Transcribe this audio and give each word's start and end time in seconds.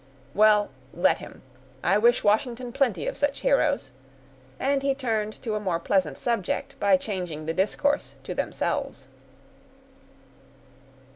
"Well, 0.33 0.71
let 0.95 1.19
him—I 1.19 1.99
wish 1.99 2.23
Washington 2.23 2.71
plenty 2.73 3.05
of 3.05 3.15
such 3.17 3.41
heroes;" 3.41 3.91
and 4.59 4.81
he 4.81 4.95
turned 4.95 5.39
to 5.43 5.53
a 5.53 5.59
more 5.59 5.79
pleasant 5.79 6.17
subject, 6.17 6.73
by 6.79 6.97
changing 6.97 7.45
the 7.45 7.53
discourse 7.53 8.15
to 8.23 8.33
themselves. 8.33 9.09